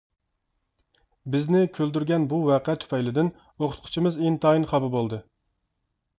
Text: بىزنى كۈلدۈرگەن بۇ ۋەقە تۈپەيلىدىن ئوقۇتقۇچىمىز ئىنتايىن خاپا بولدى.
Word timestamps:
بىزنى 1.35 1.61
كۈلدۈرگەن 1.75 2.25
بۇ 2.31 2.39
ۋەقە 2.47 2.75
تۈپەيلىدىن 2.85 3.31
ئوقۇتقۇچىمىز 3.43 4.19
ئىنتايىن 4.25 4.69
خاپا 4.75 4.93
بولدى. 4.99 5.23